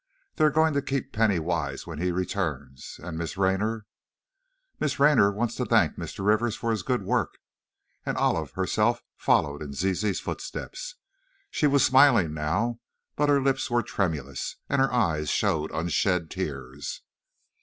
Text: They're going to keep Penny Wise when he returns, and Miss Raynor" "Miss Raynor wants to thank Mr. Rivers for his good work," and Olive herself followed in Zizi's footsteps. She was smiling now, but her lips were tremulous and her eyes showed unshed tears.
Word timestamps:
They're 0.35 0.49
going 0.49 0.73
to 0.73 0.81
keep 0.81 1.13
Penny 1.13 1.37
Wise 1.37 1.85
when 1.85 1.99
he 2.01 2.09
returns, 2.11 2.99
and 3.03 3.19
Miss 3.19 3.37
Raynor" 3.37 3.85
"Miss 4.79 4.99
Raynor 4.99 5.29
wants 5.31 5.53
to 5.57 5.63
thank 5.65 5.95
Mr. 5.95 6.25
Rivers 6.25 6.55
for 6.55 6.71
his 6.71 6.81
good 6.81 7.03
work," 7.03 7.37
and 8.03 8.17
Olive 8.17 8.53
herself 8.53 9.03
followed 9.15 9.61
in 9.61 9.73
Zizi's 9.73 10.19
footsteps. 10.19 10.95
She 11.51 11.67
was 11.67 11.85
smiling 11.85 12.33
now, 12.33 12.79
but 13.15 13.29
her 13.29 13.39
lips 13.43 13.69
were 13.69 13.83
tremulous 13.83 14.55
and 14.67 14.81
her 14.81 14.91
eyes 14.91 15.29
showed 15.29 15.69
unshed 15.69 16.31
tears. 16.31 17.03